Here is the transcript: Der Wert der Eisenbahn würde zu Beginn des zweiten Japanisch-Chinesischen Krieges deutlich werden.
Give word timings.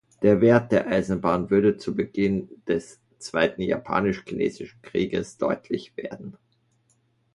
Der 0.23 0.41
Wert 0.41 0.71
der 0.71 0.87
Eisenbahn 0.87 1.51
würde 1.51 1.77
zu 1.77 1.95
Beginn 1.95 2.49
des 2.65 2.99
zweiten 3.19 3.61
Japanisch-Chinesischen 3.61 4.81
Krieges 4.81 5.37
deutlich 5.37 5.95
werden. 5.95 6.37